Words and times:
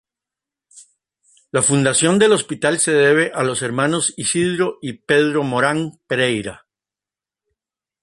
La 1.51 1.61
fundación 1.61 2.17
del 2.17 2.31
Hospital 2.31 2.79
se 2.79 2.91
debe 2.91 3.31
a 3.35 3.43
los 3.43 3.61
hermanos 3.61 4.15
Isidro 4.17 4.79
y 4.81 4.93
Pedro 4.93 5.43
Morán 5.43 5.99
Pereira. 6.07 6.65